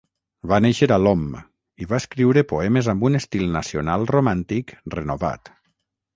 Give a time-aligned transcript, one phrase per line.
[0.51, 1.25] Va néixer a Lom
[1.85, 5.55] i va escriure poemes amb un estil nacional romàntic renovat.